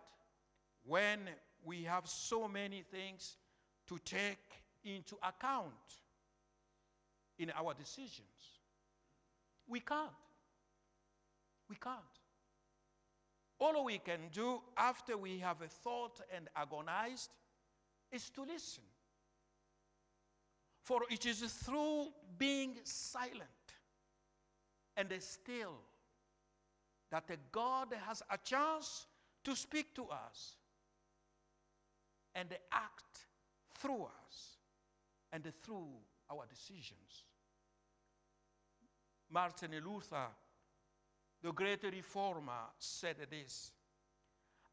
when 0.86 1.20
we 1.64 1.84
have 1.84 2.08
so 2.08 2.48
many 2.48 2.82
things 2.82 3.38
to 3.88 3.98
take 4.04 4.53
into 4.84 5.16
account 5.24 5.74
in 7.40 7.52
our 7.52 7.74
decisions? 7.74 8.60
We 9.68 9.80
can't. 9.80 10.10
We 11.70 11.76
can't. 11.76 12.00
All 13.60 13.86
we 13.86 14.00
can 14.00 14.20
do 14.32 14.62
after 14.78 15.18
we 15.18 15.40
have 15.40 15.60
thought 15.84 16.20
and 16.36 16.50
agonized 16.56 17.30
is 18.12 18.30
to 18.32 18.42
listen. 18.42 18.84
For 20.82 21.02
it 21.10 21.26
is 21.26 21.40
through 21.40 22.08
being 22.38 22.76
silent 22.84 23.42
and 24.98 25.08
still 25.20 25.78
that 27.10 27.30
God 27.52 27.88
has 28.06 28.22
a 28.30 28.38
chance 28.38 29.08
to 29.46 29.56
speak 29.56 29.96
to 29.96 30.06
us 30.06 30.58
and 32.36 32.50
act 32.72 33.28
through 33.80 34.04
us 34.04 34.53
and 35.34 35.44
through 35.64 35.90
our 36.32 36.46
decisions. 36.48 37.26
Martin 39.30 39.72
Luther, 39.84 40.28
the 41.42 41.52
great 41.52 41.84
reformer, 41.84 42.70
said 42.78 43.16
this 43.30 43.72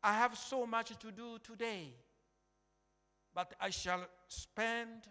I 0.03 0.15
have 0.15 0.37
so 0.37 0.67
much 0.67 0.97
to 0.99 1.11
do 1.11 1.39
today, 1.43 1.95
but 3.35 3.55
I 3.61 3.71
shall 3.71 4.07
spend 4.29 5.09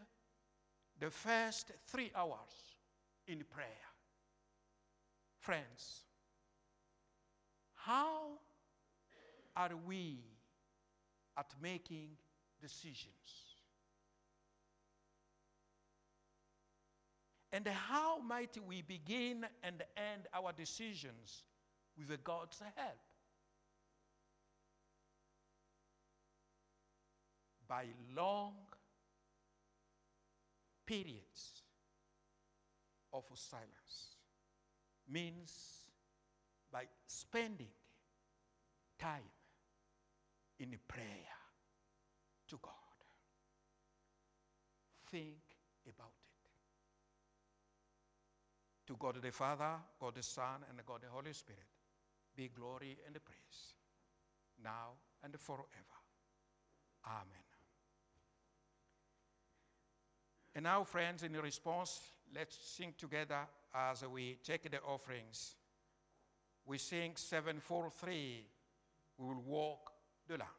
the 0.99 1.09
first 1.09 1.71
three 1.87 2.11
hours 2.15 2.77
in 3.27 3.43
prayer. 3.49 3.87
Friends, 5.39 6.03
how 7.75 8.33
are 9.55 9.71
we 9.87 10.19
at 11.37 11.53
making 11.61 12.09
decisions? 12.61 13.48
And 17.51 17.67
how 17.67 18.19
might 18.19 18.57
we 18.67 18.81
begin 18.83 19.45
and 19.63 19.81
end 19.97 20.27
our 20.33 20.51
decisions 20.53 21.43
with 21.97 22.23
God's 22.23 22.61
help? 22.75 22.99
By 27.67 27.85
long 28.15 28.53
periods 30.85 31.63
of 33.13 33.23
silence 33.33 34.15
means 35.07 35.51
by 36.71 36.83
spending 37.07 37.67
time 38.99 39.31
in 40.59 40.75
prayer 40.87 41.05
to 42.47 42.59
God. 42.61 42.73
Think 45.11 45.37
about. 45.87 46.18
To 48.89 48.95
God 48.97 49.21
the 49.21 49.31
Father, 49.31 49.75
God 49.99 50.15
the 50.15 50.23
Son, 50.23 50.65
and 50.69 50.85
God 50.85 51.01
the 51.01 51.09
Holy 51.09 51.31
Spirit 51.31 51.61
be 52.35 52.49
glory 52.49 52.97
and 53.05 53.15
praise, 53.23 53.75
now 54.61 54.97
and 55.23 55.39
forever. 55.39 55.65
Amen. 57.05 57.47
And 60.55 60.63
now, 60.63 60.83
friends, 60.83 61.23
in 61.23 61.33
response, 61.33 62.01
let's 62.35 62.57
sing 62.61 62.93
together 62.97 63.47
as 63.73 64.03
we 64.11 64.39
take 64.43 64.69
the 64.69 64.81
offerings 64.81 65.55
we 66.69 66.77
sing 66.77 67.13
743, 67.15 68.45
we 69.17 69.25
will 69.25 69.41
walk 69.41 69.91
the 70.27 70.37
land. 70.37 70.58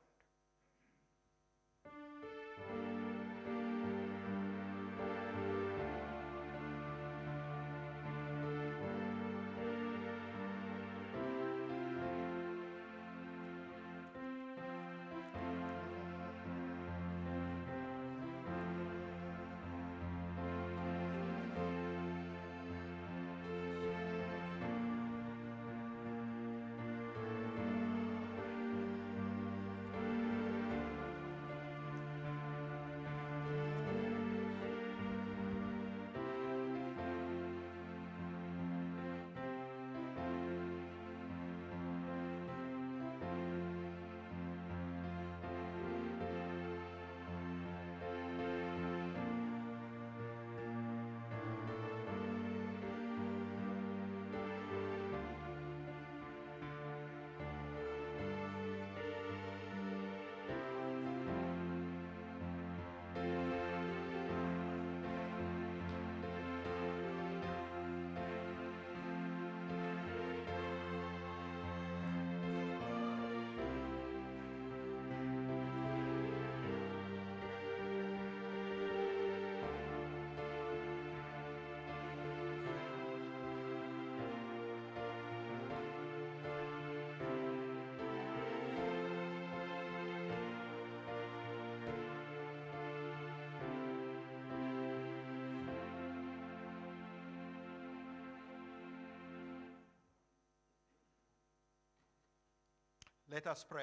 Let 103.31 103.47
us 103.47 103.65
pray. 103.69 103.83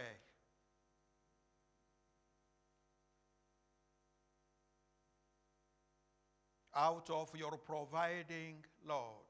Out 6.76 7.10
of 7.10 7.32
your 7.34 7.58
providing, 7.58 8.66
Lord, 8.86 9.26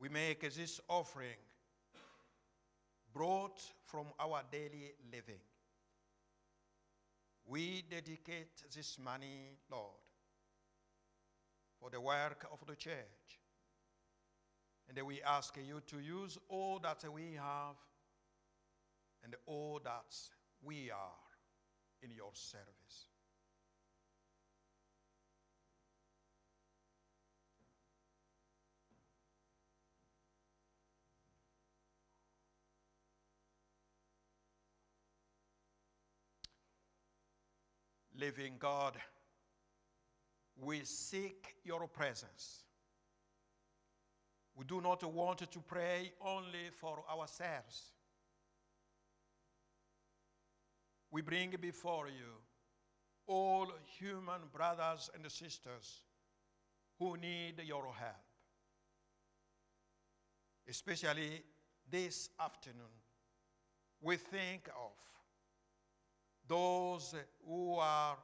we 0.00 0.08
make 0.08 0.40
this 0.54 0.80
offering 0.88 1.36
brought 3.12 3.60
from 3.84 4.06
our 4.18 4.42
daily 4.50 4.94
living. 5.12 5.40
We 7.46 7.84
dedicate 7.88 8.62
this 8.74 8.98
money, 8.98 9.58
Lord, 9.70 10.00
for 11.78 11.90
the 11.90 12.00
work 12.00 12.46
of 12.50 12.66
the 12.66 12.74
church. 12.74 13.38
And 14.88 15.06
we 15.06 15.20
ask 15.22 15.56
you 15.56 15.80
to 15.88 15.98
use 15.98 16.38
all 16.48 16.78
that 16.80 17.04
we 17.12 17.34
have 17.36 17.76
and 19.24 19.34
all 19.46 19.80
that 19.82 20.14
we 20.62 20.90
are 20.90 21.24
in 22.02 22.10
your 22.14 22.30
service. 22.34 23.06
Living 38.16 38.54
God, 38.60 38.94
we 40.56 40.82
seek 40.84 41.56
your 41.64 41.88
presence. 41.88 42.62
We 44.54 44.64
do 44.64 44.80
not 44.80 45.02
want 45.12 45.38
to 45.38 45.60
pray 45.60 46.12
only 46.24 46.70
for 46.80 47.02
ourselves. 47.10 47.94
We 51.14 51.22
bring 51.22 51.54
before 51.60 52.08
you 52.08 52.32
all 53.28 53.68
human 54.00 54.40
brothers 54.52 55.10
and 55.14 55.30
sisters 55.30 56.00
who 56.98 57.16
need 57.16 57.62
your 57.64 57.84
help. 57.84 58.24
Especially 60.68 61.44
this 61.88 62.30
afternoon, 62.40 62.96
we 64.02 64.16
think 64.16 64.68
of 64.76 64.96
those 66.48 67.14
who 67.46 67.76
are 67.76 68.16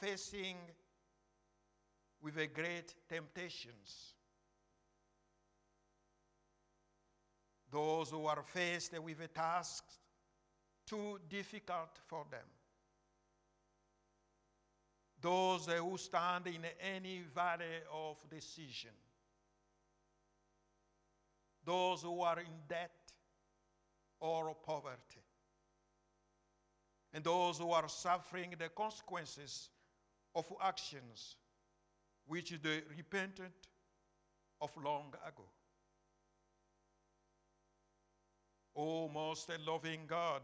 facing 0.00 0.56
with 2.22 2.38
a 2.38 2.46
great 2.46 2.94
temptations 3.10 4.14
those 7.70 8.10
who 8.10 8.26
are 8.26 8.42
faced 8.42 8.98
with 9.02 9.20
a 9.20 9.28
task 9.28 9.84
too 10.86 11.18
difficult 11.28 11.98
for 12.06 12.24
them 12.30 12.46
those 15.20 15.66
who 15.66 15.96
stand 15.96 16.46
in 16.46 16.64
any 16.80 17.22
valley 17.34 17.80
of 17.92 18.16
decision 18.28 18.90
those 21.64 22.02
who 22.02 22.20
are 22.20 22.40
in 22.40 22.58
debt 22.68 22.90
or 24.20 24.54
poverty 24.64 25.22
and 27.14 27.24
those 27.24 27.58
who 27.58 27.70
are 27.72 27.88
suffering 27.88 28.54
the 28.58 28.68
consequences 28.70 29.68
of 30.34 30.50
actions 30.62 31.36
which 32.26 32.50
they 32.62 32.82
repented 32.96 33.52
of 34.60 34.70
long 34.82 35.12
ago. 35.26 35.44
O 38.74 39.08
most 39.08 39.50
loving 39.66 40.00
God, 40.06 40.42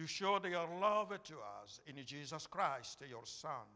you 0.00 0.06
showed 0.06 0.46
your 0.46 0.66
love 0.80 1.10
to 1.22 1.34
us 1.62 1.78
in 1.86 2.02
Jesus 2.06 2.46
Christ, 2.46 3.02
your 3.06 3.26
Son, 3.26 3.68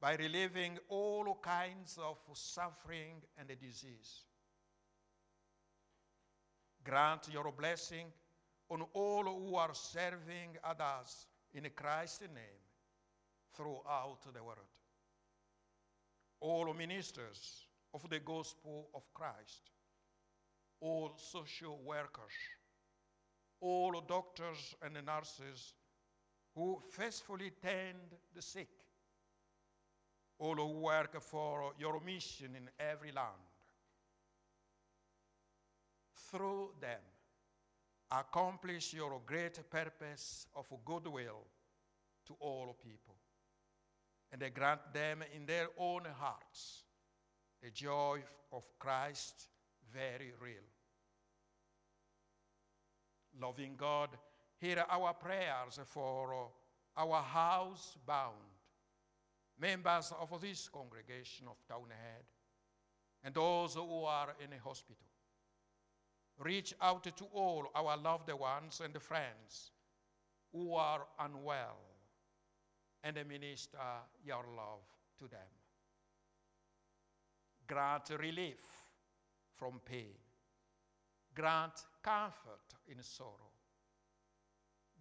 by 0.00 0.14
relieving 0.14 0.78
all 0.88 1.38
kinds 1.42 1.98
of 2.02 2.16
suffering 2.32 3.16
and 3.38 3.48
disease. 3.60 4.24
Grant 6.82 7.28
your 7.30 7.52
blessing 7.52 8.06
on 8.70 8.82
all 8.94 9.24
who 9.24 9.56
are 9.56 9.74
serving 9.74 10.56
others 10.64 11.26
in 11.52 11.68
Christ's 11.76 12.22
name 12.22 12.62
throughout 13.54 14.20
the 14.32 14.42
world. 14.42 14.74
All 16.40 16.72
ministers 16.72 17.66
of 17.92 18.08
the 18.08 18.20
gospel 18.20 18.88
of 18.94 19.02
Christ, 19.12 19.70
all 20.80 21.12
social 21.18 21.78
workers, 21.84 22.32
all 23.66 23.92
the 23.92 24.02
doctors 24.06 24.74
and 24.82 24.94
the 24.94 25.02
nurses 25.02 25.74
who 26.54 26.80
faithfully 26.90 27.50
tend 27.60 28.14
the 28.34 28.40
sick, 28.40 28.68
all 30.38 30.54
who 30.54 30.68
work 30.80 31.20
for 31.20 31.72
your 31.78 32.00
mission 32.00 32.54
in 32.56 32.68
every 32.78 33.12
land. 33.12 33.48
Through 36.30 36.70
them, 36.80 37.00
accomplish 38.10 38.94
your 38.94 39.20
great 39.26 39.58
purpose 39.70 40.46
of 40.54 40.66
goodwill 40.84 41.44
to 42.26 42.36
all 42.40 42.76
people, 42.82 43.16
and 44.30 44.40
they 44.40 44.50
grant 44.50 44.92
them 44.92 45.24
in 45.34 45.46
their 45.46 45.68
own 45.78 46.02
hearts 46.18 46.84
the 47.62 47.70
joy 47.70 48.22
of 48.52 48.64
Christ 48.78 49.48
very 49.92 50.32
real. 50.40 50.75
Loving 53.40 53.74
God, 53.76 54.10
hear 54.58 54.84
our 54.88 55.12
prayers 55.14 55.78
for 55.84 56.48
our 56.96 57.22
house 57.22 57.96
bound 58.06 58.34
members 59.58 60.12
of 60.20 60.40
this 60.40 60.68
congregation 60.68 61.46
of 61.48 61.56
Townhead 61.68 62.24
and 63.24 63.34
those 63.34 63.74
who 63.74 64.04
are 64.04 64.34
in 64.42 64.52
a 64.52 64.62
hospital 64.62 65.06
reach 66.38 66.74
out 66.80 67.04
to 67.04 67.24
all 67.32 67.66
our 67.74 67.96
loved 67.96 68.30
ones 68.32 68.80
and 68.84 69.00
friends 69.00 69.72
who 70.52 70.74
are 70.74 71.06
unwell 71.20 71.78
and 73.02 73.16
minister 73.28 73.78
your 74.24 74.44
love 74.56 74.84
to 75.18 75.28
them. 75.28 75.40
Grant 77.66 78.10
relief 78.18 78.60
from 79.56 79.80
pain. 79.84 80.25
Grant 81.36 81.84
comfort 82.02 82.74
in 82.88 83.02
sorrow. 83.02 83.52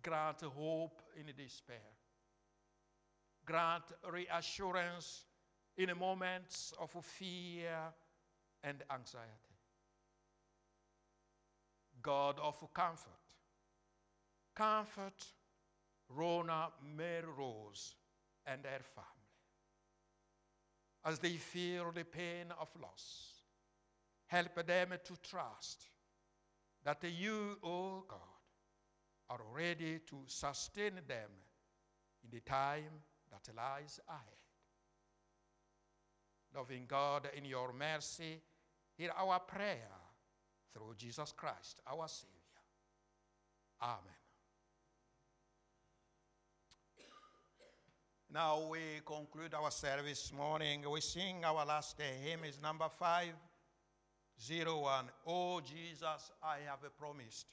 Grant 0.03 0.41
hope 0.41 1.01
in 1.17 1.33
despair. 1.35 1.95
Grant 3.45 3.85
reassurance 4.11 5.23
in 5.77 5.97
moments 5.97 6.73
of 6.77 6.91
fear 7.05 7.77
and 8.63 8.83
anxiety. 8.91 9.55
God 12.01 12.37
of 12.39 12.61
comfort, 12.73 13.11
comfort 14.53 15.25
Rona 16.09 16.67
Mary 16.95 17.23
Rose 17.37 17.95
and 18.45 18.63
her 18.63 18.83
family 18.93 19.15
as 21.05 21.19
they 21.19 21.37
feel 21.37 21.91
the 21.91 22.03
pain 22.03 22.47
of 22.59 22.69
loss. 22.81 23.41
Help 24.27 24.55
them 24.67 24.89
to 25.03 25.13
trust 25.21 25.87
that 26.85 27.03
you, 27.03 27.57
O 27.63 27.69
oh 27.69 28.03
God, 28.07 28.19
are 29.29 29.41
ready 29.53 29.99
to 30.07 30.15
sustain 30.27 30.93
them 31.07 31.31
in 32.23 32.29
the 32.31 32.39
time 32.41 33.01
that 33.31 33.55
lies 33.55 33.99
ahead. 34.07 34.21
Loving 36.55 36.85
God, 36.87 37.27
in 37.35 37.43
your 37.43 37.73
mercy, 37.73 38.39
hear 38.97 39.11
our 39.17 39.39
prayer 39.39 39.89
through 40.73 40.93
Jesus 40.95 41.33
Christ, 41.35 41.81
our 41.87 42.07
Savior. 42.07 42.31
Amen. 43.81 44.15
Now 48.31 48.67
we 48.69 49.01
conclude 49.05 49.53
our 49.53 49.71
service 49.71 50.31
morning. 50.35 50.83
We 50.89 51.01
sing 51.01 51.43
our 51.45 51.65
last 51.65 51.99
hymn 51.99 52.43
is 52.43 52.61
number 52.61 52.89
501. 54.37 55.05
Oh 55.27 55.61
Jesus, 55.61 56.31
I 56.43 56.57
have 56.67 56.79
promised. 56.97 57.47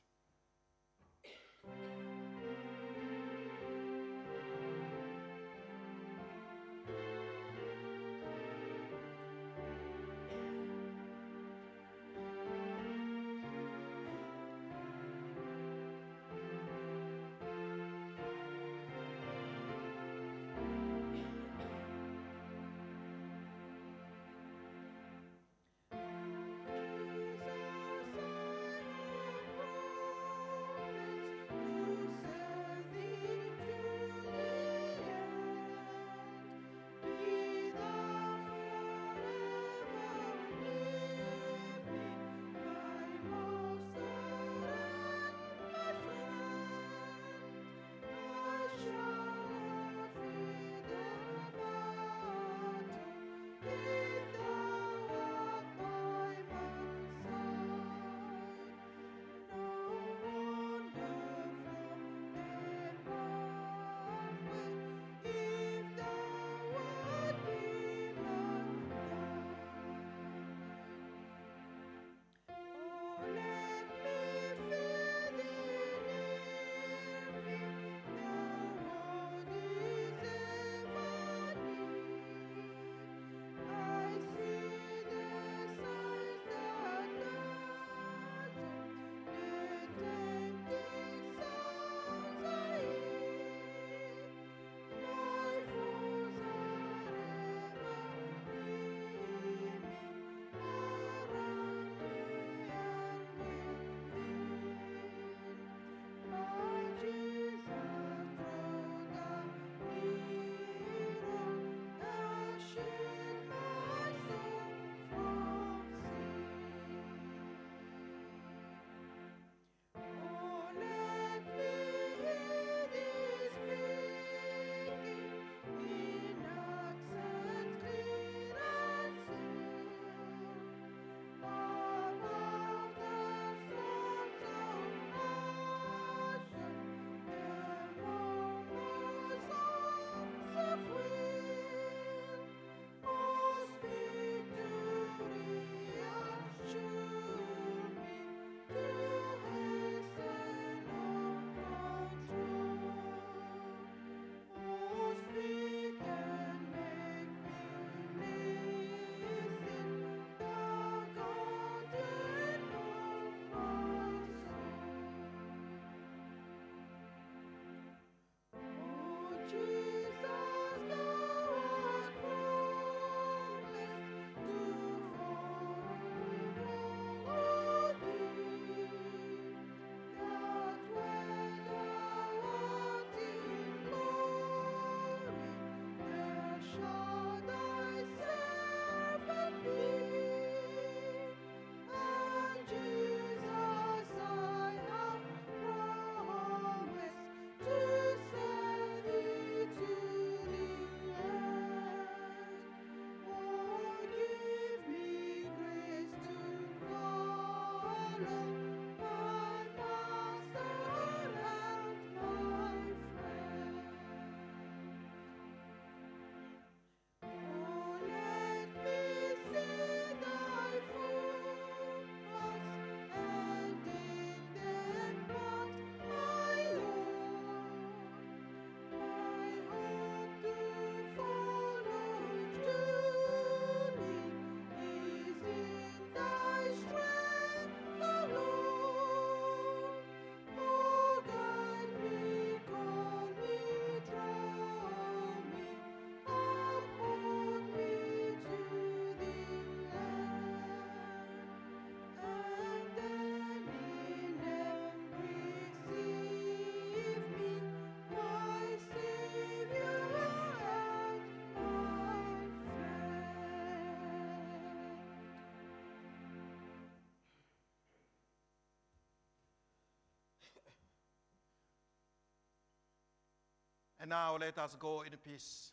And 274.02 274.10
now 274.10 274.36
let 274.36 274.58
us 274.58 274.74
go 274.80 275.02
in 275.02 275.12
peace. 275.24 275.70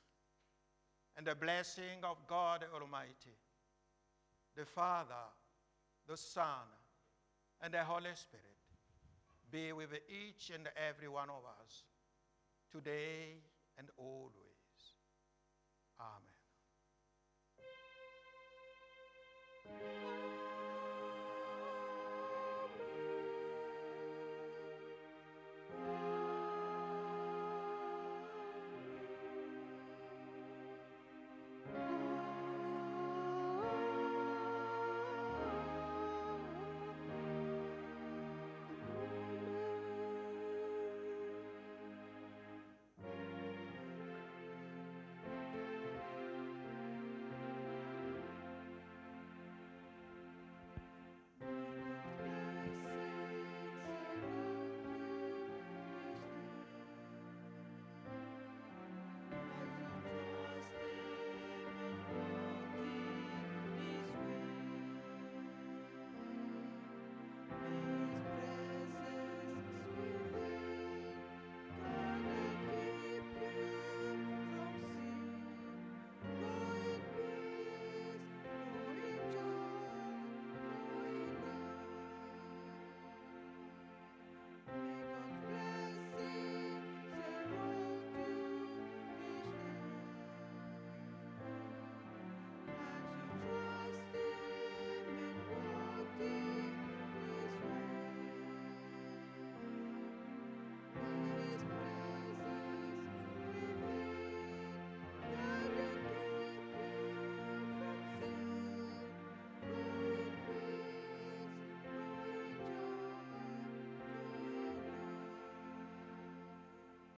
And 1.17 1.25
the 1.25 1.33
blessing 1.33 2.03
of 2.03 2.17
God 2.27 2.63
Almighty, 2.71 3.35
the 4.55 4.65
Father, 4.65 5.25
the 6.07 6.15
Son, 6.15 6.69
and 7.59 7.73
the 7.73 7.83
Holy 7.83 8.13
Spirit 8.13 8.45
be 9.51 9.73
with 9.73 9.89
each 10.07 10.51
and 10.53 10.69
every 10.87 11.07
one 11.07 11.29
of 11.29 11.41
us 11.59 11.83
today 12.71 13.41
and 13.79 13.87
always. 13.97 14.38